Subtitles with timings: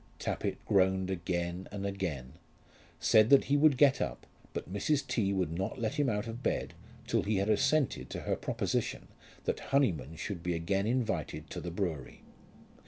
[0.17, 2.33] Tappitt groaned again and again,
[2.99, 5.05] said that he would get up, but Mrs.
[5.05, 5.31] T.
[5.31, 6.73] would not let him out of bed
[7.05, 9.09] till he had assented to her proposition
[9.43, 12.21] that Honyman should be again invited to the brewery.